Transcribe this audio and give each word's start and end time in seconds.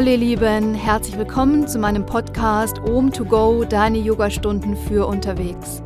Hallo 0.00 0.12
ihr 0.12 0.16
Lieben, 0.16 0.72
herzlich 0.72 1.18
willkommen 1.18 1.68
zu 1.68 1.78
meinem 1.78 2.06
Podcast 2.06 2.78
Om 2.78 3.12
to 3.12 3.22
Go, 3.22 3.64
deine 3.64 3.98
Yogastunden 3.98 4.74
für 4.74 5.06
unterwegs. 5.06 5.82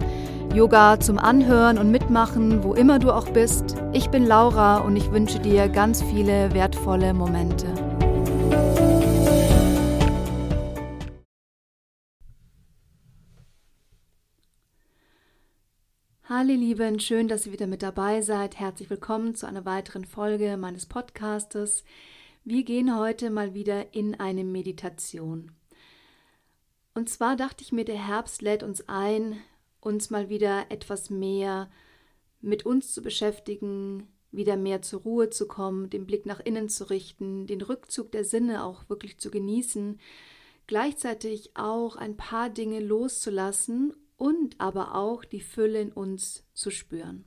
Yoga 0.54 1.00
zum 1.00 1.18
Anhören 1.18 1.78
und 1.78 1.90
Mitmachen, 1.90 2.62
wo 2.62 2.74
immer 2.74 3.00
du 3.00 3.10
auch 3.10 3.28
bist. 3.30 3.74
Ich 3.92 4.10
bin 4.10 4.24
Laura 4.24 4.78
und 4.78 4.94
ich 4.94 5.10
wünsche 5.10 5.40
dir 5.40 5.68
ganz 5.68 6.00
viele 6.00 6.54
wertvolle 6.54 7.12
Momente. 7.12 7.66
Hallo 16.28 16.50
ihr 16.50 16.56
Lieben, 16.56 17.00
schön, 17.00 17.26
dass 17.26 17.46
ihr 17.46 17.52
wieder 17.52 17.66
mit 17.66 17.82
dabei 17.82 18.20
seid. 18.20 18.60
Herzlich 18.60 18.88
willkommen 18.90 19.34
zu 19.34 19.48
einer 19.48 19.64
weiteren 19.64 20.04
Folge 20.04 20.56
meines 20.56 20.86
Podcastes. 20.86 21.82
Wir 22.46 22.62
gehen 22.62 22.94
heute 22.94 23.30
mal 23.30 23.54
wieder 23.54 23.94
in 23.94 24.20
eine 24.20 24.44
Meditation. 24.44 25.52
Und 26.92 27.08
zwar 27.08 27.36
dachte 27.36 27.64
ich 27.64 27.72
mir, 27.72 27.86
der 27.86 28.06
Herbst 28.06 28.42
lädt 28.42 28.62
uns 28.62 28.86
ein, 28.86 29.40
uns 29.80 30.10
mal 30.10 30.28
wieder 30.28 30.70
etwas 30.70 31.08
mehr 31.08 31.70
mit 32.42 32.66
uns 32.66 32.92
zu 32.92 33.00
beschäftigen, 33.00 34.08
wieder 34.30 34.58
mehr 34.58 34.82
zur 34.82 35.00
Ruhe 35.00 35.30
zu 35.30 35.48
kommen, 35.48 35.88
den 35.88 36.04
Blick 36.04 36.26
nach 36.26 36.38
innen 36.38 36.68
zu 36.68 36.90
richten, 36.90 37.46
den 37.46 37.62
Rückzug 37.62 38.12
der 38.12 38.26
Sinne 38.26 38.62
auch 38.62 38.90
wirklich 38.90 39.16
zu 39.16 39.30
genießen, 39.30 39.98
gleichzeitig 40.66 41.52
auch 41.56 41.96
ein 41.96 42.18
paar 42.18 42.50
Dinge 42.50 42.80
loszulassen 42.80 43.94
und 44.18 44.60
aber 44.60 44.94
auch 44.96 45.24
die 45.24 45.40
Fülle 45.40 45.80
in 45.80 45.92
uns 45.92 46.44
zu 46.52 46.70
spüren. 46.70 47.24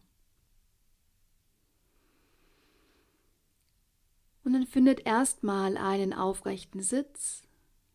Und 4.48 4.54
dann 4.54 4.66
findet 4.66 5.06
erstmal 5.06 5.76
einen 5.76 6.14
aufrechten 6.14 6.80
Sitz. 6.80 7.44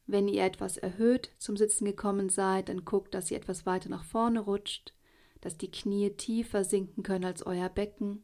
Wenn 0.06 0.28
ihr 0.28 0.44
etwas 0.44 0.76
erhöht 0.76 1.30
zum 1.38 1.56
Sitzen 1.56 1.86
gekommen 1.86 2.28
seid, 2.28 2.68
dann 2.68 2.84
guckt, 2.84 3.14
dass 3.14 3.30
ihr 3.30 3.38
etwas 3.38 3.64
weiter 3.64 3.88
nach 3.88 4.04
vorne 4.04 4.40
rutscht, 4.40 4.92
dass 5.40 5.56
die 5.56 5.70
Knie 5.70 6.10
tiefer 6.10 6.62
sinken 6.64 7.02
können 7.02 7.24
als 7.24 7.46
euer 7.46 7.70
Becken. 7.70 8.22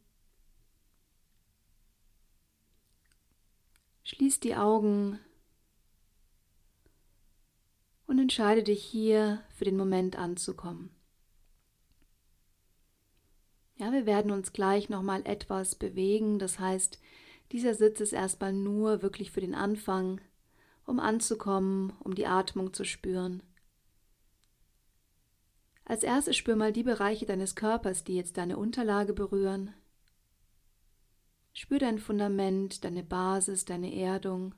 Schließ 4.04 4.40
die 4.40 4.56
Augen 4.56 5.18
und 8.06 8.18
entscheide 8.18 8.62
dich 8.62 8.84
hier 8.84 9.42
für 9.54 9.64
den 9.64 9.78
Moment 9.78 10.16
anzukommen. 10.16 10.90
Ja, 13.76 13.90
wir 13.90 14.04
werden 14.04 14.30
uns 14.32 14.52
gleich 14.52 14.90
nochmal 14.90 15.22
etwas 15.24 15.76
bewegen, 15.76 16.38
das 16.38 16.58
heißt, 16.58 17.00
dieser 17.52 17.74
Sitz 17.74 18.00
ist 18.00 18.12
erstmal 18.12 18.52
nur 18.52 19.02
wirklich 19.02 19.30
für 19.30 19.40
den 19.40 19.54
Anfang, 19.54 20.20
um 20.84 21.00
anzukommen, 21.00 21.92
um 22.00 22.14
die 22.14 22.26
Atmung 22.26 22.72
zu 22.72 22.84
spüren. 22.84 23.42
Als 25.84 26.02
erstes 26.02 26.36
spür 26.36 26.54
mal 26.54 26.72
die 26.72 26.82
Bereiche 26.82 27.24
deines 27.24 27.54
Körpers, 27.54 28.04
die 28.04 28.14
jetzt 28.14 28.36
deine 28.36 28.58
Unterlage 28.58 29.14
berühren. 29.14 29.72
Spür 31.54 31.78
dein 31.78 31.98
Fundament, 31.98 32.84
deine 32.84 33.02
Basis, 33.02 33.64
deine 33.64 33.94
Erdung. 33.94 34.54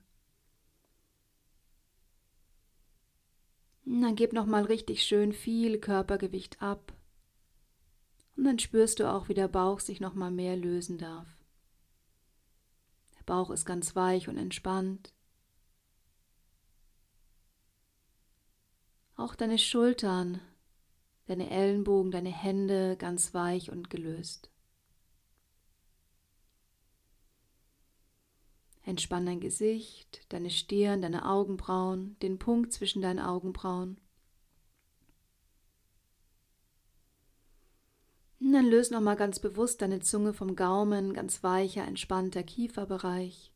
Und 3.86 4.02
dann 4.02 4.16
gib 4.16 4.32
nochmal 4.32 4.64
richtig 4.64 5.04
schön 5.04 5.32
viel 5.32 5.78
Körpergewicht 5.78 6.60
ab. 6.60 6.92
Und 8.36 8.44
dann 8.44 8.58
spürst 8.58 8.98
du 8.98 9.10
auch, 9.10 9.28
wie 9.28 9.34
der 9.34 9.48
Bauch 9.48 9.80
sich 9.80 10.00
nochmal 10.00 10.30
mehr 10.30 10.56
lösen 10.56 10.98
darf. 10.98 11.39
Bauch 13.30 13.50
ist 13.50 13.64
ganz 13.64 13.94
weich 13.94 14.28
und 14.28 14.36
entspannt. 14.36 15.14
Auch 19.14 19.36
deine 19.36 19.56
Schultern, 19.56 20.40
deine 21.26 21.48
Ellenbogen, 21.48 22.10
deine 22.10 22.32
Hände 22.32 22.96
ganz 22.96 23.32
weich 23.32 23.70
und 23.70 23.88
gelöst. 23.88 24.50
Entspann 28.82 29.26
dein 29.26 29.38
Gesicht, 29.38 30.26
deine 30.30 30.50
Stirn, 30.50 31.00
deine 31.00 31.24
Augenbrauen, 31.24 32.19
den 32.22 32.40
Punkt 32.40 32.72
zwischen 32.72 33.00
deinen 33.00 33.20
Augenbrauen. 33.20 34.00
Und 38.40 38.52
dann 38.52 38.66
löse 38.66 38.94
nochmal 38.94 39.16
ganz 39.16 39.38
bewusst 39.38 39.82
deine 39.82 40.00
Zunge 40.00 40.32
vom 40.32 40.56
Gaumen, 40.56 41.12
ganz 41.12 41.42
weicher, 41.42 41.84
entspannter 41.86 42.42
Kieferbereich. 42.42 43.52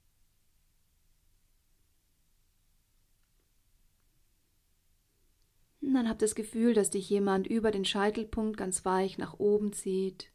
Und 5.80 5.94
dann 5.94 6.08
habt 6.08 6.22
das 6.22 6.34
Gefühl, 6.34 6.74
dass 6.74 6.90
dich 6.90 7.08
jemand 7.08 7.46
über 7.46 7.70
den 7.70 7.84
Scheitelpunkt 7.84 8.56
ganz 8.56 8.84
weich 8.84 9.16
nach 9.16 9.38
oben 9.38 9.72
zieht. 9.72 10.30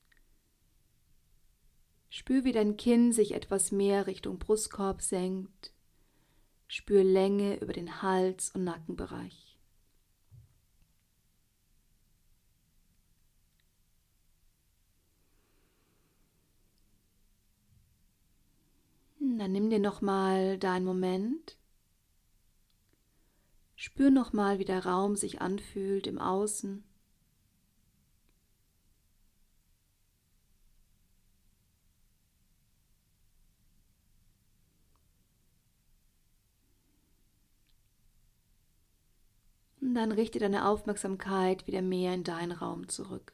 Spür, 2.10 2.44
wie 2.44 2.52
dein 2.52 2.76
Kinn 2.76 3.14
sich 3.14 3.34
etwas 3.34 3.72
mehr 3.72 4.08
Richtung 4.08 4.40
Brustkorb 4.40 5.02
senkt. 5.02 5.74
Spür 6.68 7.04
Länge 7.04 7.60
über 7.60 7.74
den 7.74 8.02
Hals- 8.02 8.52
und 8.56 8.64
Nackenbereich. 8.64 9.49
Dann 19.40 19.54
nimm 19.54 19.70
dir 19.70 19.80
nochmal 19.80 20.58
deinen 20.58 20.84
Moment. 20.84 21.58
Spür 23.78 24.10
nochmal, 24.10 24.60
wie 24.60 24.66
der 24.66 24.86
Raum 24.86 25.16
sich 25.16 25.40
anfühlt 25.40 26.08
im 26.08 26.20
Außen. 26.20 26.84
Und 39.80 39.96
dann 39.96 40.12
richte 40.12 40.40
deine 40.40 40.68
Aufmerksamkeit 40.68 41.66
wieder 41.66 41.82
mehr 41.82 42.14
in 42.14 42.26
deinen 42.26 42.52
Raum 42.52 42.90
zurück. 42.90 43.32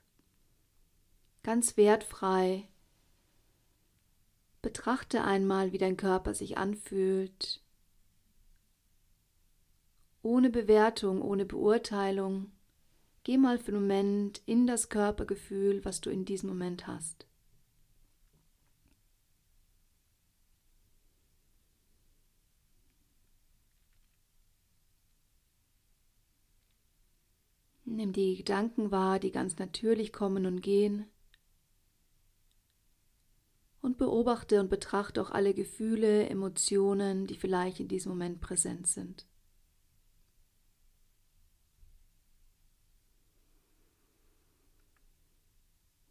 Ganz 1.42 1.78
wertfrei 1.78 2.68
Betrachte 4.66 5.24
einmal, 5.24 5.74
wie 5.74 5.78
dein 5.78 5.96
Körper 5.96 6.34
sich 6.34 6.58
anfühlt, 6.58 7.62
ohne 10.24 10.50
Bewertung, 10.50 11.22
ohne 11.22 11.46
Beurteilung. 11.46 12.52
Geh 13.24 13.38
mal 13.38 13.60
für 13.60 13.74
einen 13.74 13.82
Moment 13.82 14.42
in 14.48 14.66
das 14.66 14.90
Körpergefühl, 14.90 15.86
was 15.86 16.02
du 16.02 16.10
in 16.10 16.26
diesem 16.26 16.50
Moment 16.50 16.88
hast. 16.88 17.28
Nimm 27.84 28.14
die 28.14 28.36
Gedanken 28.36 28.90
wahr, 28.90 29.20
die 29.20 29.32
ganz 29.32 29.60
natürlich 29.60 30.12
kommen 30.12 30.48
und 30.48 30.62
gehen 30.62 31.06
und 33.96 33.98
beobachte 33.98 34.60
und 34.60 34.70
betrachte 34.70 35.22
auch 35.22 35.32
alle 35.32 35.54
Gefühle, 35.54 36.28
Emotionen, 36.30 37.28
die 37.28 37.36
vielleicht 37.36 37.80
in 37.80 37.88
diesem 37.88 38.12
Moment 38.12 38.42
präsent 38.42 38.88
sind. 38.88 39.26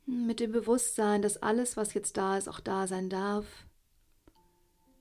Mit 0.06 0.40
dem 0.40 0.52
Bewusstsein, 0.52 1.22
dass 1.22 1.36
alles, 1.36 1.76
was 1.76 1.94
jetzt 1.94 2.16
da 2.16 2.38
ist, 2.38 2.48
auch 2.48 2.60
da 2.60 2.86
sein 2.86 3.10
darf, 3.10 3.66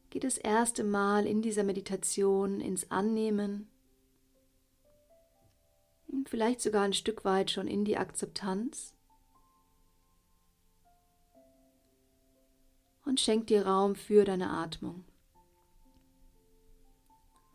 geht 0.09 0.23
das 0.23 0.38
erste 0.38 0.83
Mal 0.83 1.25
in 1.25 1.41
dieser 1.41 1.63
Meditation 1.63 2.59
ins 2.59 2.91
Annehmen 2.91 3.69
und 6.07 6.30
vielleicht 6.30 6.62
sogar 6.62 6.83
ein 6.83 6.94
Stück 6.94 7.24
weit 7.25 7.50
schon 7.50 7.68
in 7.68 7.85
die 7.85 7.97
Akzeptanz. 7.97 8.94
Und 13.13 13.19
schenk 13.19 13.45
dir 13.45 13.68
Raum 13.68 13.94
für 13.94 14.25
deine 14.25 14.50
Atmung. 14.50 15.06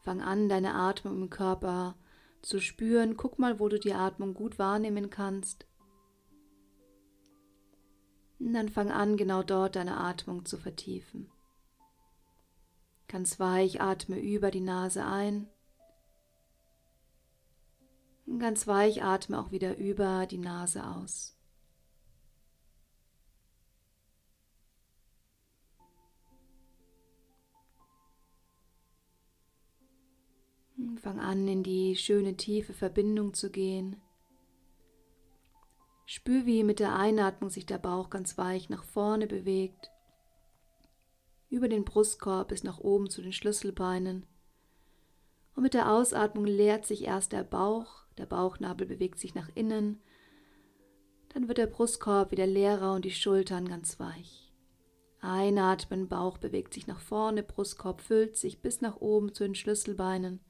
Fang 0.04 0.20
an, 0.20 0.48
deine 0.48 0.76
Atmung 0.76 1.22
im 1.22 1.30
Körper 1.30 1.96
zu 2.42 2.60
spüren. 2.60 3.16
Guck 3.16 3.40
mal, 3.40 3.58
wo 3.58 3.68
du 3.68 3.80
die 3.80 3.92
Atmung 3.92 4.34
gut 4.34 4.60
wahrnehmen 4.60 5.10
kannst. 5.10 5.66
Und 8.38 8.52
dann 8.52 8.68
fang 8.68 8.92
an, 8.92 9.16
genau 9.16 9.42
dort 9.42 9.74
deine 9.74 9.96
Atmung 9.96 10.44
zu 10.44 10.58
vertiefen. 10.58 11.28
Ganz 13.08 13.40
weich 13.40 13.80
atme 13.80 14.20
über 14.20 14.52
die 14.52 14.60
Nase 14.60 15.04
ein. 15.04 15.48
Und 18.26 18.38
ganz 18.38 18.68
weich 18.68 19.02
atme 19.02 19.40
auch 19.40 19.50
wieder 19.50 19.76
über 19.76 20.26
die 20.26 20.38
Nase 20.38 20.86
aus. 20.86 21.37
Fang 30.98 31.20
an, 31.20 31.46
in 31.46 31.62
die 31.62 31.96
schöne 31.96 32.36
tiefe 32.36 32.72
Verbindung 32.72 33.34
zu 33.34 33.50
gehen. 33.50 33.96
Spür, 36.06 36.46
wie 36.46 36.64
mit 36.64 36.80
der 36.80 36.96
Einatmung 36.96 37.50
sich 37.50 37.66
der 37.66 37.78
Bauch 37.78 38.10
ganz 38.10 38.38
weich 38.38 38.68
nach 38.70 38.82
vorne 38.82 39.26
bewegt, 39.26 39.90
über 41.50 41.68
den 41.68 41.84
Brustkorb 41.84 42.48
bis 42.48 42.64
nach 42.64 42.78
oben 42.78 43.10
zu 43.10 43.22
den 43.22 43.32
Schlüsselbeinen. 43.32 44.26
Und 45.54 45.62
mit 45.62 45.74
der 45.74 45.92
Ausatmung 45.92 46.46
leert 46.46 46.86
sich 46.86 47.04
erst 47.04 47.32
der 47.32 47.44
Bauch, 47.44 48.04
der 48.16 48.26
Bauchnabel 48.26 48.86
bewegt 48.86 49.18
sich 49.18 49.34
nach 49.34 49.50
innen, 49.54 50.00
dann 51.30 51.46
wird 51.46 51.58
der 51.58 51.66
Brustkorb 51.66 52.30
wieder 52.30 52.46
leerer 52.46 52.94
und 52.94 53.04
die 53.04 53.10
Schultern 53.10 53.68
ganz 53.68 54.00
weich. 54.00 54.52
Einatmen, 55.20 56.08
Bauch 56.08 56.38
bewegt 56.38 56.74
sich 56.74 56.86
nach 56.86 57.00
vorne, 57.00 57.42
Brustkorb 57.42 58.00
füllt 58.00 58.36
sich 58.36 58.62
bis 58.62 58.80
nach 58.80 58.96
oben 58.96 59.34
zu 59.34 59.44
den 59.44 59.54
Schlüsselbeinen. 59.54 60.40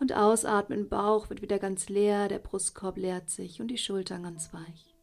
Und 0.00 0.12
ausatmen, 0.12 0.88
Bauch 0.88 1.30
wird 1.30 1.40
wieder 1.40 1.58
ganz 1.58 1.88
leer, 1.88 2.28
der 2.28 2.38
Brustkorb 2.38 2.96
leert 2.96 3.30
sich 3.30 3.60
und 3.60 3.68
die 3.68 3.78
Schultern 3.78 4.24
ganz 4.24 4.52
weich. 4.52 4.94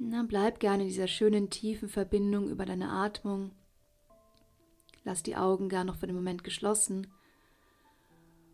Na, 0.00 0.22
bleib 0.22 0.60
gerne 0.60 0.84
in 0.84 0.88
dieser 0.88 1.08
schönen 1.08 1.50
tiefen 1.50 1.88
Verbindung 1.88 2.48
über 2.48 2.64
deine 2.64 2.90
Atmung. 2.90 3.50
Lass 5.04 5.22
die 5.22 5.36
Augen 5.36 5.68
gern 5.68 5.88
noch 5.88 5.96
für 5.96 6.06
den 6.06 6.14
Moment 6.16 6.44
geschlossen. 6.44 7.08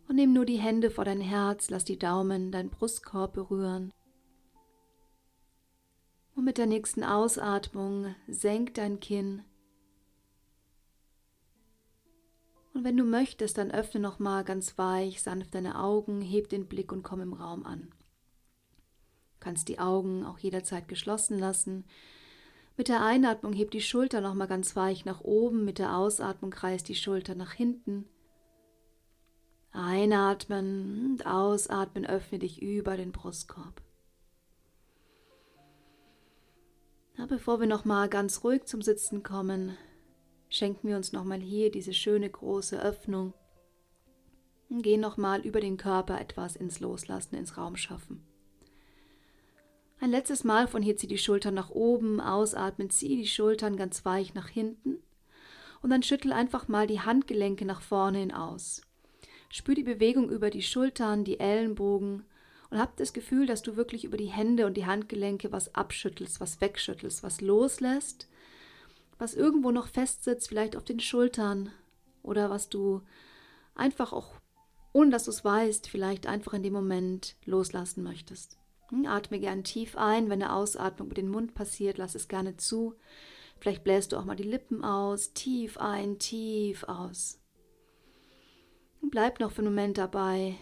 Und 0.09 0.17
nimm 0.17 0.33
nur 0.33 0.47
die 0.47 0.59
Hände 0.59 0.91
vor 0.91 1.05
dein 1.05 1.21
Herz, 1.21 1.69
lass 1.71 1.85
die 1.85 1.99
Daumen 1.99 2.51
deinen 2.51 2.71
Brustkorb 2.71 3.35
berühren. 3.35 3.93
Und 6.35 6.45
mit 6.45 6.59
der 6.59 6.67
nächsten 6.67 7.05
Ausatmung 7.05 8.15
senk 8.27 8.75
dein 8.75 8.99
Kinn. 8.99 9.43
Und 12.73 12.83
wenn 12.83 12.97
du 12.97 13.05
möchtest, 13.05 13.57
dann 13.57 13.71
öffne 13.71 14.01
nochmal 14.01 14.43
ganz 14.43 14.77
weich, 14.77 15.23
sanft 15.23 15.55
deine 15.55 15.81
Augen, 15.81 16.21
heb 16.21 16.49
den 16.49 16.67
Blick 16.67 16.91
und 16.91 17.05
komm 17.05 17.21
im 17.21 17.33
Raum 17.33 17.65
an. 17.65 17.83
Du 19.35 19.41
kannst 19.41 19.69
die 19.69 19.79
Augen 19.79 20.25
auch 20.25 20.39
jederzeit 20.39 20.89
geschlossen 20.89 21.39
lassen. 21.39 21.85
Mit 22.77 22.89
der 22.89 23.05
Einatmung 23.05 23.53
heb 23.53 23.71
die 23.71 23.81
Schulter 23.81 24.21
nochmal 24.21 24.49
ganz 24.49 24.75
weich 24.75 25.05
nach 25.05 25.21
oben, 25.21 25.65
mit 25.65 25.79
der 25.79 25.97
Ausatmung 25.97 26.51
kreist 26.51 26.89
die 26.89 26.97
Schulter 26.97 27.37
nach 27.37 27.53
hinten. 27.53 28.09
Einatmen 29.71 31.13
und 31.13 31.27
ausatmen, 31.27 32.05
öffne 32.05 32.41
dich 32.41 32.61
über 32.61 32.97
den 32.97 33.13
Brustkorb. 33.13 33.84
Na, 37.17 37.27
bevor 37.27 37.61
wir 37.61 37.69
nochmal 37.69 38.09
ganz 38.09 38.43
ruhig 38.43 38.65
zum 38.65 38.83
Sitzen 38.83 39.23
kommen, 39.23 39.77
schenken 40.49 40.89
wir 40.89 40.97
uns 40.97 41.13
nochmal 41.13 41.41
hier 41.41 41.71
diese 41.71 41.95
schöne 41.95 42.29
große 42.29 42.81
Öffnung 42.81 43.35
und 44.69 44.83
gehen 44.83 45.01
nochmal 45.01 45.41
über 45.43 45.61
den 45.61 45.77
Körper 45.77 46.21
etwas 46.21 46.57
ins 46.57 46.81
Loslassen, 46.81 47.37
ins 47.37 47.57
Raumschaffen. 47.57 48.25
Ein 50.01 50.11
letztes 50.11 50.43
Mal 50.43 50.67
von 50.67 50.83
hier 50.83 50.97
zieh 50.97 51.07
die 51.07 51.19
Schultern 51.19 51.55
nach 51.55 51.71
oben, 51.71 52.21
ausatmen, 52.21 52.91
zieh 52.91 53.17
die 53.17 53.29
Schultern 53.29 53.77
ganz 53.77 54.05
weich 54.05 54.35
nach 54.35 54.49
hinten 54.49 54.99
und 55.83 55.91
dann 55.91 56.03
schüttel 56.03 56.33
einfach 56.33 56.67
mal 56.67 56.89
die 56.89 57.01
Handgelenke 57.01 57.65
nach 57.65 57.81
vorne 57.81 58.19
hin 58.19 58.33
aus. 58.33 58.83
Spür 59.51 59.77
die 59.77 59.85
Bewegung 59.85 60.31
über 60.31 60.51
die 60.51 60.63
Schultern, 60.63 61.23
die 61.23 61.39
Ellenbogen 61.39 62.25
und 62.75 62.81
hab 62.81 62.97
das 62.97 63.13
Gefühl, 63.13 63.47
dass 63.47 63.63
du 63.63 63.77
wirklich 63.77 64.05
über 64.05 64.17
die 64.17 64.33
Hände 64.33 64.67
und 64.67 64.75
die 64.75 64.85
Handgelenke 64.85 65.53
was 65.53 65.77
abschüttelst, 65.77 66.41
was 66.41 66.61
wegschüttelst, 66.61 67.23
was 67.23 67.41
loslässt, 67.41 68.27
was 69.17 69.35
irgendwo 69.35 69.71
noch 69.71 69.87
festsitzt, 69.87 70.49
vielleicht 70.49 70.75
auf 70.75 70.83
den 70.83 70.99
Schultern 70.99 71.71
oder 72.25 72.51
was 72.51 72.69
du 72.69 73.03
einfach 73.77 74.13
auch, 74.13 74.33
ohne 74.93 75.13
dass 75.13 75.27
du 75.27 75.31
es 75.31 75.45
weißt, 75.45 75.89
vielleicht 75.89 76.27
einfach 76.27 76.53
in 76.53 76.65
dem 76.65 76.73
Moment 76.73 77.37
loslassen 77.45 78.03
möchtest. 78.03 78.59
Hm, 78.89 79.07
atme 79.07 79.39
gern 79.39 79.63
tief 79.63 79.97
ein, 79.97 80.25
wenn 80.29 80.43
eine 80.43 80.53
Ausatmung 80.53 81.07
über 81.07 81.15
den 81.15 81.29
Mund 81.29 81.55
passiert, 81.55 81.97
lass 81.97 82.17
es 82.17 82.27
gerne 82.27 82.57
zu. 82.57 82.97
Vielleicht 83.61 83.85
bläst 83.85 84.11
du 84.11 84.17
auch 84.17 84.25
mal 84.25 84.35
die 84.35 84.43
Lippen 84.43 84.85
aus, 84.85 85.33
tief 85.33 85.79
ein, 85.79 86.19
tief 86.19 86.83
aus. 86.83 87.39
Bleib 89.01 89.39
noch 89.39 89.53
für 89.53 89.59
einen 89.63 89.73
Moment 89.73 89.97
dabei, 89.97 90.57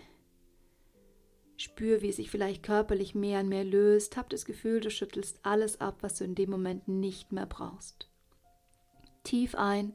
Spür, 1.62 2.02
wie 2.02 2.08
es 2.08 2.16
sich 2.16 2.28
vielleicht 2.28 2.64
körperlich 2.64 3.14
mehr 3.14 3.40
und 3.40 3.48
mehr 3.48 3.62
löst. 3.62 4.16
Hab 4.16 4.28
das 4.30 4.44
Gefühl, 4.44 4.80
du 4.80 4.90
schüttelst 4.90 5.38
alles 5.44 5.80
ab, 5.80 5.98
was 6.00 6.16
du 6.16 6.24
in 6.24 6.34
dem 6.34 6.50
Moment 6.50 6.88
nicht 6.88 7.30
mehr 7.30 7.46
brauchst. 7.46 8.08
Tief 9.22 9.54
ein, 9.54 9.92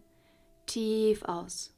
tief 0.66 1.24
aus. 1.24 1.76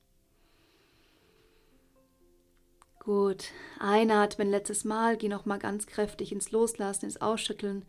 Gut, 3.00 3.46
einatmen, 3.80 4.52
letztes 4.52 4.84
Mal, 4.84 5.18
geh 5.18 5.28
nochmal 5.28 5.58
ganz 5.58 5.88
kräftig 5.88 6.32
ins 6.32 6.52
Loslassen, 6.52 7.06
ins 7.06 7.20
Ausschütteln 7.20 7.84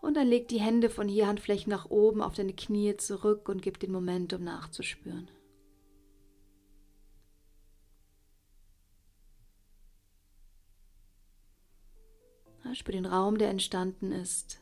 und 0.00 0.16
dann 0.16 0.26
leg 0.26 0.48
die 0.48 0.60
Hände 0.60 0.90
von 0.90 1.06
hier 1.06 1.28
Handflächen 1.28 1.70
nach 1.70 1.90
oben 1.90 2.22
auf 2.22 2.34
deine 2.34 2.54
Knie 2.54 2.96
zurück 2.96 3.48
und 3.48 3.62
gib 3.62 3.78
den 3.78 3.92
Moment, 3.92 4.32
um 4.32 4.42
nachzuspüren. 4.42 5.28
Spür 12.74 12.92
den 12.92 13.06
Raum, 13.06 13.38
der 13.38 13.50
entstanden 13.50 14.12
ist. 14.12 14.60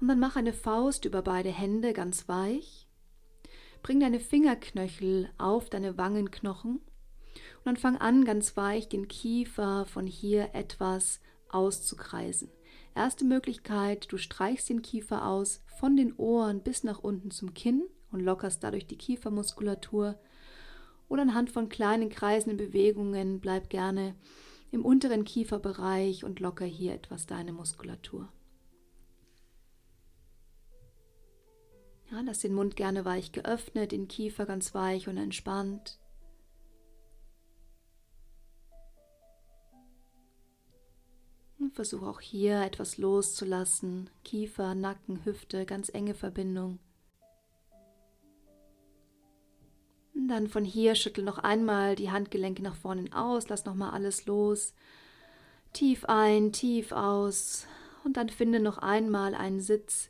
Und 0.00 0.08
dann 0.08 0.18
mach 0.20 0.36
eine 0.36 0.52
Faust 0.52 1.04
über 1.04 1.22
beide 1.22 1.50
Hände 1.50 1.92
ganz 1.92 2.28
weich. 2.28 2.86
Bring 3.82 4.00
deine 4.00 4.20
Fingerknöchel 4.20 5.30
auf 5.38 5.70
deine 5.70 5.96
Wangenknochen 5.98 6.76
und 6.76 7.66
dann 7.66 7.76
fang 7.76 7.96
an, 7.96 8.24
ganz 8.24 8.56
weich 8.56 8.88
den 8.88 9.08
Kiefer 9.08 9.86
von 9.86 10.06
hier 10.06 10.50
etwas 10.54 11.20
auszukreisen. 11.48 12.50
Erste 12.94 13.24
Möglichkeit, 13.24 14.10
du 14.10 14.16
streichst 14.16 14.68
den 14.68 14.82
Kiefer 14.82 15.26
aus 15.26 15.62
von 15.78 15.96
den 15.96 16.14
Ohren 16.16 16.62
bis 16.62 16.84
nach 16.84 16.98
unten 16.98 17.30
zum 17.30 17.54
Kinn 17.54 17.82
und 18.10 18.20
lockerst 18.20 18.62
dadurch 18.64 18.86
die 18.86 18.98
Kiefermuskulatur. 18.98 20.18
Oder 21.08 21.22
anhand 21.22 21.50
von 21.50 21.68
kleinen 21.68 22.08
kreisenden 22.08 22.56
Bewegungen 22.56 23.40
bleib 23.40 23.70
gerne 23.70 24.14
im 24.70 24.84
unteren 24.84 25.24
Kieferbereich 25.24 26.24
und 26.24 26.40
locker 26.40 26.64
hier 26.64 26.94
etwas 26.94 27.26
deine 27.26 27.52
Muskulatur. 27.52 28.32
Ja, 32.10 32.20
lass 32.22 32.40
den 32.40 32.54
Mund 32.54 32.76
gerne 32.76 33.04
weich 33.04 33.30
geöffnet, 33.30 33.92
den 33.92 34.08
Kiefer 34.08 34.44
ganz 34.44 34.74
weich 34.74 35.08
und 35.08 35.16
entspannt. 35.16 36.00
Und 41.58 41.74
versuch 41.74 42.02
auch 42.02 42.20
hier 42.20 42.62
etwas 42.62 42.96
loszulassen. 42.96 44.10
Kiefer, 44.24 44.74
Nacken, 44.74 45.24
Hüfte, 45.24 45.66
ganz 45.66 45.88
enge 45.90 46.14
Verbindung. 46.14 46.80
Dann 50.30 50.46
von 50.46 50.64
hier 50.64 50.94
schüttel 50.94 51.24
noch 51.24 51.38
einmal 51.38 51.96
die 51.96 52.12
Handgelenke 52.12 52.62
nach 52.62 52.76
vorne 52.76 53.04
aus, 53.12 53.48
lass 53.48 53.64
noch 53.64 53.74
mal 53.74 53.90
alles 53.90 54.26
los. 54.26 54.74
Tief 55.72 56.04
ein, 56.04 56.52
tief 56.52 56.92
aus 56.92 57.66
und 58.04 58.16
dann 58.16 58.28
finde 58.28 58.60
noch 58.60 58.78
einmal 58.78 59.34
einen 59.34 59.60
Sitz, 59.60 60.08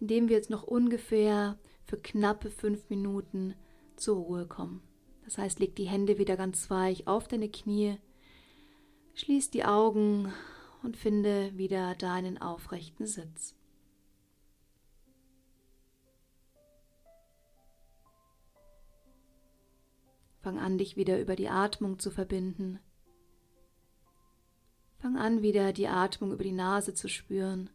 in 0.00 0.08
dem 0.08 0.28
wir 0.28 0.36
jetzt 0.36 0.50
noch 0.50 0.64
ungefähr 0.64 1.58
für 1.86 1.96
knappe 1.96 2.50
fünf 2.50 2.90
Minuten 2.90 3.54
zur 3.96 4.18
Ruhe 4.18 4.44
kommen. 4.44 4.82
Das 5.24 5.38
heißt, 5.38 5.60
leg 5.60 5.74
die 5.76 5.88
Hände 5.88 6.18
wieder 6.18 6.36
ganz 6.36 6.68
weich 6.68 7.08
auf 7.08 7.26
deine 7.26 7.48
Knie, 7.48 7.96
schließ 9.14 9.48
die 9.48 9.64
Augen 9.64 10.30
und 10.82 10.98
finde 10.98 11.56
wieder 11.56 11.94
deinen 11.94 12.36
aufrechten 12.36 13.06
Sitz. 13.06 13.54
Fang 20.44 20.58
an, 20.58 20.76
dich 20.76 20.94
wieder 20.94 21.18
über 21.18 21.36
die 21.36 21.48
Atmung 21.48 21.98
zu 21.98 22.10
verbinden. 22.10 22.78
Fang 24.98 25.16
an, 25.16 25.40
wieder 25.40 25.72
die 25.72 25.88
Atmung 25.88 26.32
über 26.32 26.44
die 26.44 26.52
Nase 26.52 26.92
zu 26.92 27.08
spüren. 27.08 27.70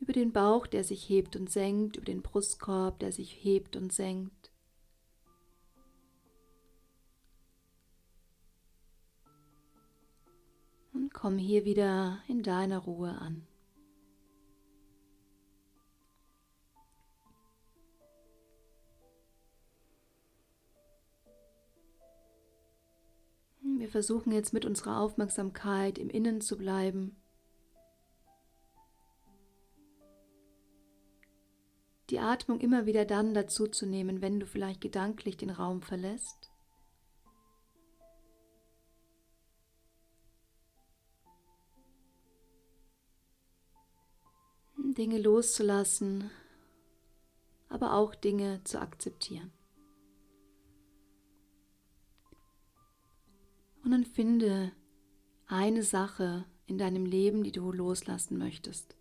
Über 0.00 0.14
den 0.14 0.32
Bauch, 0.32 0.66
der 0.66 0.82
sich 0.82 1.06
hebt 1.06 1.36
und 1.36 1.50
senkt, 1.50 1.98
über 1.98 2.06
den 2.06 2.22
Brustkorb, 2.22 2.98
der 2.98 3.12
sich 3.12 3.44
hebt 3.44 3.76
und 3.76 3.92
senkt. 3.92 4.50
Und 10.94 11.12
komm 11.12 11.36
hier 11.36 11.66
wieder 11.66 12.22
in 12.26 12.42
deiner 12.42 12.78
Ruhe 12.78 13.10
an. 13.10 13.46
Wir 23.76 23.88
versuchen 23.88 24.32
jetzt 24.32 24.52
mit 24.52 24.64
unserer 24.64 25.00
Aufmerksamkeit 25.00 25.98
im 25.98 26.08
Innen 26.08 26.40
zu 26.40 26.56
bleiben. 26.56 27.16
Die 32.10 32.18
Atmung 32.18 32.60
immer 32.60 32.86
wieder 32.86 33.04
dann 33.04 33.34
dazu 33.34 33.66
zu 33.66 33.86
nehmen, 33.86 34.20
wenn 34.20 34.38
du 34.38 34.46
vielleicht 34.46 34.80
gedanklich 34.80 35.36
den 35.36 35.50
Raum 35.50 35.82
verlässt. 35.82 36.50
Dinge 44.76 45.18
loszulassen, 45.18 46.30
aber 47.68 47.94
auch 47.94 48.14
Dinge 48.14 48.62
zu 48.62 48.80
akzeptieren. 48.80 49.50
Und 53.84 53.90
dann 53.90 54.04
finde 54.04 54.72
eine 55.46 55.82
Sache 55.82 56.46
in 56.66 56.78
deinem 56.78 57.04
Leben, 57.04 57.44
die 57.44 57.52
du 57.52 57.70
loslassen 57.70 58.38
möchtest. 58.38 58.96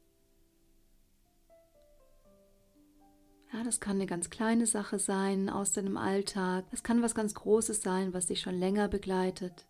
Ja, 3.54 3.64
das 3.64 3.80
kann 3.80 3.98
eine 3.98 4.08
ganz 4.08 4.30
kleine 4.30 4.66
Sache 4.66 5.00
sein 5.00 5.50
aus 5.50 5.72
deinem 5.72 5.96
Alltag. 5.96 6.66
Es 6.72 6.84
kann 6.84 7.02
was 7.02 7.16
ganz 7.16 7.34
Großes 7.34 7.82
sein, 7.82 8.14
was 8.14 8.26
dich 8.26 8.42
schon 8.42 8.56
länger 8.56 8.88
begleitet. 8.90 9.68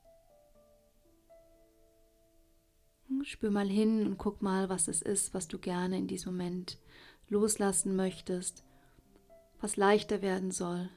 Spür 3.23 3.51
mal 3.51 3.67
hin 3.67 4.07
und 4.07 4.17
guck 4.17 4.41
mal, 4.41 4.69
was 4.69 4.87
es 4.87 5.01
ist, 5.01 5.33
was 5.33 5.47
du 5.47 5.59
gerne 5.59 5.97
in 5.97 6.07
diesem 6.07 6.33
Moment 6.33 6.79
loslassen 7.29 7.95
möchtest, 7.95 8.63
was 9.59 9.77
leichter 9.77 10.21
werden 10.21 10.51
soll 10.51 10.89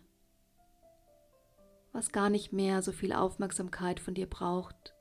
was 1.96 2.12
gar 2.12 2.28
nicht 2.28 2.52
mehr 2.52 2.82
so 2.82 2.92
viel 2.92 3.14
Aufmerksamkeit 3.14 4.00
von 4.00 4.12
dir 4.12 4.26
braucht, 4.26 4.94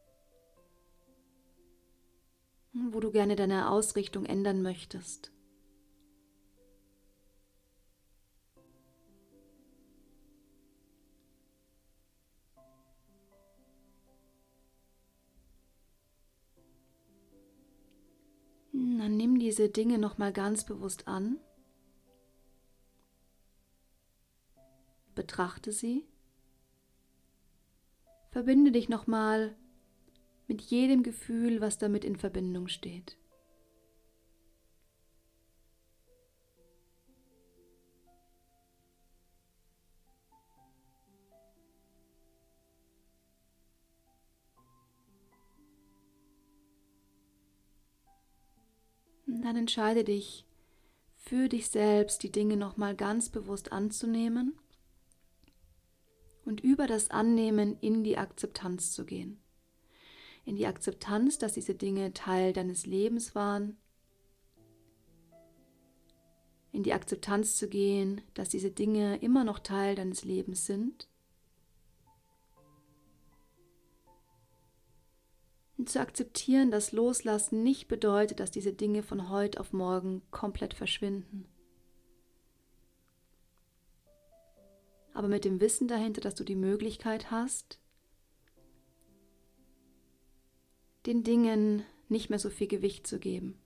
wo 2.71 3.01
du 3.01 3.11
gerne 3.11 3.35
deine 3.35 3.69
Ausrichtung 3.69 4.25
ändern 4.25 4.61
möchtest. 4.61 5.33
Dann 18.71 19.17
nimm 19.17 19.37
diese 19.37 19.67
Dinge 19.69 19.97
noch 19.97 20.17
mal 20.17 20.31
ganz 20.31 20.65
bewusst 20.65 21.09
an. 21.09 21.39
Betrachte 25.13 25.73
sie 25.73 26.05
Verbinde 28.35 28.73
dich 28.73 28.89
nochmal 28.89 29.55
mit 30.49 30.59
jedem 30.59 31.03
Gefühl, 31.03 31.61
was 31.61 31.77
damit 31.77 32.03
in 32.03 32.17
Verbindung 32.17 32.67
steht. 32.67 33.15
Und 49.25 49.43
dann 49.43 49.55
entscheide 49.55 50.03
dich 50.03 50.45
für 51.15 51.47
dich 51.47 51.69
selbst, 51.69 52.21
die 52.21 52.33
Dinge 52.33 52.57
nochmal 52.57 52.97
ganz 52.97 53.29
bewusst 53.29 53.71
anzunehmen 53.71 54.59
und 56.45 56.61
über 56.61 56.87
das 56.87 57.09
Annehmen 57.09 57.77
in 57.81 58.03
die 58.03 58.17
Akzeptanz 58.17 58.91
zu 58.91 59.05
gehen. 59.05 59.41
In 60.45 60.55
die 60.55 60.67
Akzeptanz, 60.67 61.39
dass 61.39 61.53
diese 61.53 61.73
Dinge 61.73 62.13
Teil 62.13 62.53
deines 62.53 62.85
Lebens 62.85 63.33
waren. 63.33 63.77
In 66.71 66.83
die 66.83 66.93
Akzeptanz 66.93 67.55
zu 67.55 67.67
gehen, 67.67 68.21
dass 68.35 68.49
diese 68.49 68.69
Dinge 68.69 69.17
immer 69.17 69.43
noch 69.43 69.59
Teil 69.59 69.95
deines 69.95 70.23
Lebens 70.23 70.65
sind. 70.65 71.09
Und 75.77 75.89
zu 75.89 75.99
akzeptieren, 75.99 76.71
dass 76.71 76.91
Loslassen 76.91 77.63
nicht 77.63 77.87
bedeutet, 77.87 78.39
dass 78.39 78.51
diese 78.51 78.73
Dinge 78.73 79.03
von 79.03 79.29
heute 79.29 79.59
auf 79.59 79.73
morgen 79.73 80.21
komplett 80.31 80.73
verschwinden. 80.73 81.47
Aber 85.15 85.29
mit 85.29 85.45
dem 85.45 85.62
Wissen 85.62 85.88
dahinter, 85.88 86.19
dass 86.19 86.36
du 86.36 86.43
die 86.43 86.55
Möglichkeit 86.55 87.31
hast, 87.31 87.79
den 91.05 91.24
Dingen 91.24 91.84
nicht 92.10 92.29
mehr 92.29 92.38
so 92.38 92.50
viel 92.50 92.67
Gewicht 92.67 93.07
zu 93.07 93.17
geben. 93.17 93.57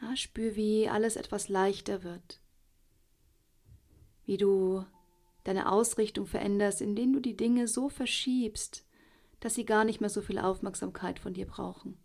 Ja, 0.00 0.16
spür, 0.16 0.56
wie 0.56 0.88
alles 0.88 1.16
etwas 1.16 1.50
leichter 1.50 2.02
wird, 2.02 2.40
wie 4.24 4.38
du 4.38 4.86
deine 5.44 5.70
Ausrichtung 5.70 6.26
veränderst, 6.26 6.80
indem 6.80 7.12
du 7.12 7.20
die 7.20 7.36
Dinge 7.36 7.68
so 7.68 7.90
verschiebst, 7.90 8.86
dass 9.40 9.54
sie 9.54 9.66
gar 9.66 9.84
nicht 9.84 10.00
mehr 10.00 10.10
so 10.10 10.22
viel 10.22 10.38
Aufmerksamkeit 10.38 11.18
von 11.18 11.34
dir 11.34 11.46
brauchen. 11.46 11.98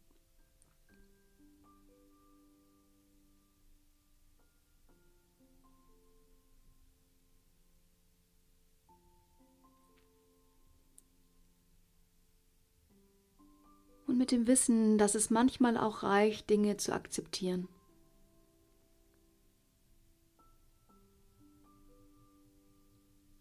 Und 14.17 14.21
mit 14.21 14.31
dem 14.31 14.47
Wissen, 14.47 14.97
dass 14.97 15.13
es 15.13 15.29
manchmal 15.29 15.77
auch 15.77 16.01
reicht, 16.01 16.50
Dinge 16.50 16.75
zu 16.77 16.91
akzeptieren. 16.91 17.67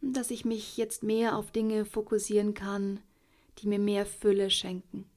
Dass 0.03 0.31
ich 0.31 0.45
mich 0.45 0.77
jetzt 0.77 1.03
mehr 1.03 1.39
auf 1.39 1.51
Dinge 1.51 1.87
fokussieren 1.87 2.53
kann, 2.53 3.01
die 3.59 3.69
mir 3.69 3.79
mehr 3.79 4.05
Fülle 4.05 4.51
schenken. 4.51 5.11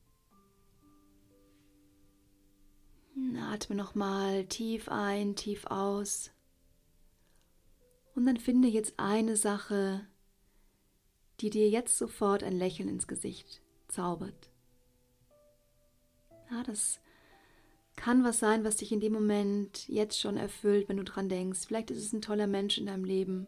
Atme 3.51 3.75
nochmal 3.75 4.45
tief 4.45 4.87
ein, 4.87 5.35
tief 5.35 5.65
aus. 5.65 6.31
Und 8.15 8.25
dann 8.25 8.37
finde 8.37 8.69
jetzt 8.69 8.93
eine 8.95 9.35
Sache, 9.35 10.07
die 11.41 11.49
dir 11.49 11.67
jetzt 11.67 11.97
sofort 11.97 12.43
ein 12.43 12.57
Lächeln 12.57 12.87
ins 12.87 13.07
Gesicht 13.07 13.61
zaubert. 13.89 14.49
Ja, 16.51 16.63
das 16.63 17.00
kann 17.96 18.24
was 18.24 18.39
sein, 18.39 18.63
was 18.63 18.77
dich 18.77 18.91
in 18.91 19.01
dem 19.01 19.13
Moment 19.13 19.88
jetzt 19.88 20.20
schon 20.20 20.38
erfüllt, 20.38 20.88
wenn 20.89 20.98
du 20.98 21.03
dran 21.03 21.29
denkst. 21.29 21.65
Vielleicht 21.68 21.91
ist 21.91 22.03
es 22.03 22.13
ein 22.13 22.22
toller 22.22 22.48
Mensch 22.48 22.77
in 22.77 22.86
deinem 22.86 23.03
Leben. 23.03 23.48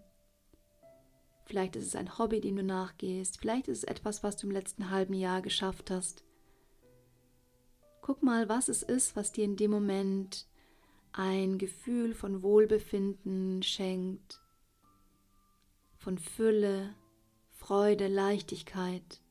Vielleicht 1.45 1.75
ist 1.75 1.87
es 1.87 1.95
ein 1.95 2.17
Hobby, 2.17 2.41
dem 2.41 2.57
du 2.57 2.63
nachgehst. 2.63 3.39
Vielleicht 3.39 3.67
ist 3.67 3.79
es 3.79 3.83
etwas, 3.85 4.23
was 4.23 4.37
du 4.37 4.47
im 4.47 4.51
letzten 4.51 4.89
halben 4.89 5.13
Jahr 5.13 5.41
geschafft 5.41 5.89
hast. 5.89 6.23
Guck 8.01 8.23
mal, 8.23 8.49
was 8.49 8.67
es 8.67 8.83
ist, 8.83 9.15
was 9.15 9.31
dir 9.31 9.45
in 9.45 9.55
dem 9.55 9.71
Moment 9.71 10.47
ein 11.13 11.57
Gefühl 11.57 12.13
von 12.13 12.41
Wohlbefinden 12.41 13.63
schenkt, 13.63 14.41
von 15.97 16.17
Fülle, 16.17 16.95
Freude, 17.49 18.07
Leichtigkeit. 18.07 19.21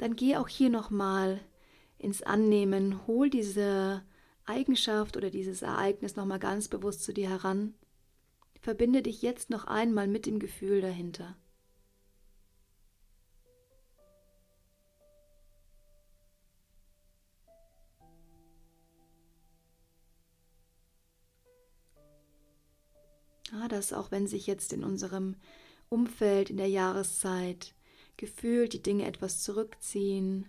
Dann 0.00 0.16
geh 0.16 0.36
auch 0.36 0.48
hier 0.48 0.70
nochmal 0.70 1.40
ins 1.98 2.22
Annehmen, 2.22 3.06
hol 3.06 3.28
diese 3.28 4.02
Eigenschaft 4.46 5.14
oder 5.18 5.28
dieses 5.28 5.60
Ereignis 5.60 6.16
nochmal 6.16 6.38
ganz 6.38 6.68
bewusst 6.68 7.04
zu 7.04 7.12
dir 7.12 7.28
heran. 7.28 7.74
Verbinde 8.62 9.02
dich 9.02 9.20
jetzt 9.20 9.50
noch 9.50 9.66
einmal 9.66 10.08
mit 10.08 10.24
dem 10.24 10.38
Gefühl 10.38 10.80
dahinter. 10.80 11.36
Ah, 23.52 23.68
dass 23.68 23.92
auch 23.92 24.10
wenn 24.10 24.26
sich 24.26 24.46
jetzt 24.46 24.72
in 24.72 24.82
unserem 24.82 25.36
Umfeld 25.90 26.48
in 26.48 26.56
der 26.56 26.68
Jahreszeit 26.68 27.74
gefühlt 28.20 28.74
die 28.74 28.82
Dinge 28.82 29.06
etwas 29.06 29.42
zurückziehen. 29.42 30.46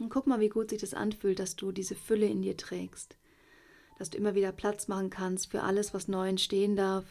Und 0.00 0.08
guck 0.08 0.26
mal, 0.26 0.40
wie 0.40 0.48
gut 0.48 0.70
sich 0.70 0.80
das 0.80 0.92
anfühlt, 0.92 1.38
dass 1.38 1.54
du 1.54 1.70
diese 1.70 1.94
Fülle 1.94 2.26
in 2.26 2.42
dir 2.42 2.56
trägst, 2.56 3.16
dass 3.96 4.10
du 4.10 4.18
immer 4.18 4.34
wieder 4.34 4.50
Platz 4.50 4.88
machen 4.88 5.08
kannst 5.08 5.52
für 5.52 5.62
alles, 5.62 5.94
was 5.94 6.08
neu 6.08 6.28
entstehen 6.28 6.74
darf. 6.74 7.04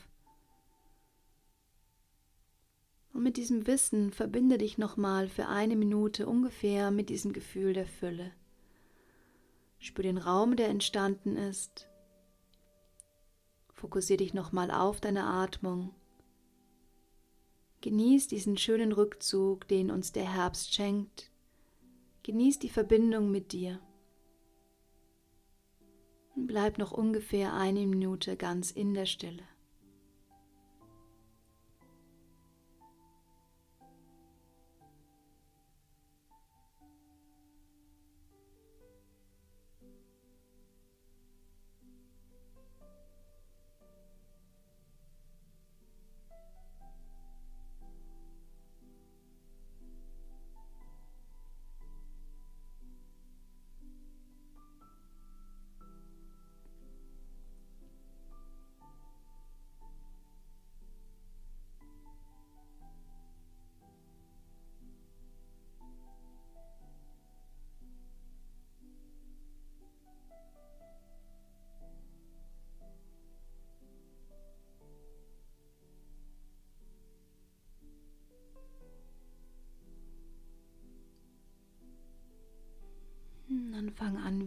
Und 3.14 3.24
mit 3.24 3.38
diesem 3.38 3.68
Wissen 3.68 4.12
verbinde 4.12 4.58
dich 4.58 4.78
nochmal 4.78 5.30
für 5.30 5.48
eine 5.48 5.78
Minute 5.78 6.28
ungefähr 6.28 6.92
mit 6.92 7.08
diesem 7.08 7.32
Gefühl 7.32 7.72
der 7.72 7.88
Fülle. 7.88 8.34
Spür 9.78 10.04
den 10.04 10.18
Raum, 10.18 10.58
der 10.58 10.68
entstanden 10.68 11.38
ist. 11.38 11.88
Fokussiere 13.72 14.18
dich 14.18 14.34
nochmal 14.34 14.72
auf 14.72 15.00
deine 15.00 15.24
Atmung 15.24 15.94
Genieß 17.82 18.28
diesen 18.28 18.58
schönen 18.58 18.92
Rückzug, 18.92 19.68
den 19.68 19.90
uns 19.90 20.12
der 20.12 20.34
Herbst 20.34 20.74
schenkt. 20.74 21.32
Genieß 22.24 22.60
die 22.60 22.70
Verbindung 22.70 23.32
mit 23.32 23.54
dir. 23.54 23.80
Bleib 26.36 26.78
noch 26.78 26.92
ungefähr 26.92 27.54
eine 27.54 27.86
Minute 27.86 28.38
ganz 28.38 28.72
in 28.72 28.94
der 28.94 29.06
Stille. 29.06 29.49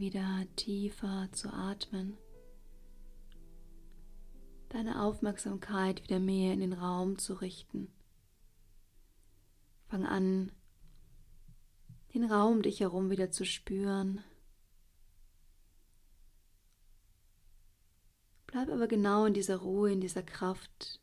Wieder 0.03 0.45
tiefer 0.57 1.29
zu 1.31 1.49
atmen. 1.53 2.19
Deine 4.69 5.01
Aufmerksamkeit 5.01 6.03
wieder 6.03 6.19
mehr 6.19 6.53
in 6.53 6.59
den 6.59 6.73
Raum 6.73 7.19
zu 7.19 7.35
richten. 7.35 7.89
Fang 9.87 10.05
an, 10.05 10.51
den 12.15 12.25
Raum 12.25 12.63
dich 12.63 12.81
herum 12.81 13.11
wieder 13.11 13.31
zu 13.31 13.45
spüren. 13.45 14.25
Bleib 18.49 18.71
aber 18.71 18.89
genau 18.89 19.25
in 19.27 19.35
dieser 19.35 19.59
Ruhe, 19.59 19.93
in 19.93 20.01
dieser 20.01 20.25
Kraft, 20.25 21.01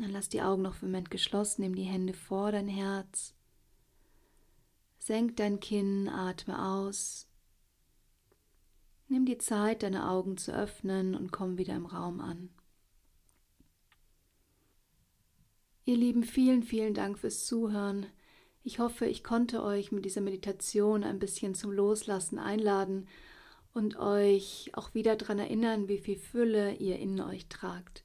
Dann 0.00 0.10
lass 0.10 0.28
die 0.28 0.42
Augen 0.42 0.62
noch 0.62 0.74
für 0.74 0.86
einen 0.86 0.92
Moment 0.92 1.10
geschlossen, 1.10 1.62
nimm 1.62 1.74
die 1.74 1.82
Hände 1.82 2.14
vor 2.14 2.52
dein 2.52 2.68
Herz. 2.68 3.34
Senk 4.98 5.36
dein 5.36 5.60
Kinn, 5.60 6.08
atme 6.08 6.64
aus. 6.64 7.28
Nimm 9.08 9.26
die 9.26 9.38
Zeit, 9.38 9.82
deine 9.82 10.08
Augen 10.08 10.36
zu 10.36 10.54
öffnen 10.54 11.14
und 11.14 11.32
komm 11.32 11.58
wieder 11.58 11.74
im 11.74 11.86
Raum 11.86 12.20
an. 12.20 12.50
Ihr 15.84 15.96
Lieben, 15.96 16.22
vielen, 16.22 16.62
vielen 16.62 16.94
Dank 16.94 17.18
fürs 17.18 17.44
Zuhören. 17.44 18.06
Ich 18.62 18.78
hoffe, 18.78 19.06
ich 19.06 19.24
konnte 19.24 19.62
euch 19.64 19.90
mit 19.90 20.04
dieser 20.04 20.20
Meditation 20.20 21.02
ein 21.02 21.18
bisschen 21.18 21.54
zum 21.56 21.72
Loslassen 21.72 22.38
einladen 22.38 23.08
und 23.74 23.96
euch 23.96 24.70
auch 24.74 24.94
wieder 24.94 25.16
daran 25.16 25.40
erinnern, 25.40 25.88
wie 25.88 25.98
viel 25.98 26.16
Fülle 26.16 26.74
ihr 26.76 26.98
in 26.98 27.20
euch 27.20 27.48
tragt. 27.48 28.04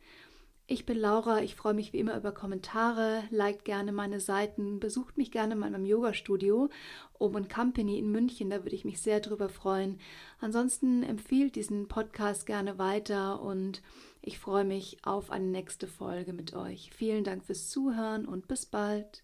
Ich 0.69 0.85
bin 0.85 0.97
Laura, 0.97 1.41
ich 1.41 1.55
freue 1.55 1.73
mich 1.73 1.93
wie 1.93 1.99
immer 1.99 2.17
über 2.17 2.33
Kommentare, 2.33 3.23
liked 3.29 3.63
gerne 3.63 3.93
meine 3.93 4.19
Seiten, 4.19 4.81
besucht 4.81 5.17
mich 5.17 5.31
gerne 5.31 5.55
mal 5.55 5.67
in 5.67 5.71
meinem 5.71 5.85
Yoga-Studio 5.85 6.69
Oben 7.19 7.47
Company 7.47 7.97
in 7.97 8.11
München, 8.11 8.49
da 8.49 8.65
würde 8.65 8.75
ich 8.75 8.83
mich 8.83 8.99
sehr 9.01 9.21
drüber 9.21 9.47
freuen. 9.47 9.97
Ansonsten 10.41 11.03
empfiehlt 11.03 11.55
diesen 11.55 11.87
Podcast 11.87 12.45
gerne 12.45 12.77
weiter 12.77 13.41
und 13.41 13.81
ich 14.21 14.39
freue 14.39 14.65
mich 14.65 14.97
auf 15.03 15.31
eine 15.31 15.47
nächste 15.47 15.87
Folge 15.87 16.33
mit 16.33 16.53
euch. 16.53 16.91
Vielen 16.93 17.23
Dank 17.23 17.45
fürs 17.45 17.69
Zuhören 17.69 18.25
und 18.25 18.49
bis 18.49 18.65
bald. 18.65 19.23